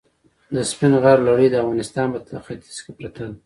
[0.53, 3.35] د سپین غر لړۍ د افغانستان په ختیځ کې پرته ده.